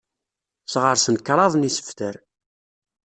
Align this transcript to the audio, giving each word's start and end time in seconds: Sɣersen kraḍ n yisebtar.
Sɣersen 0.73 1.15
kraḍ 1.25 1.53
n 1.55 1.67
yisebtar. 1.67 2.15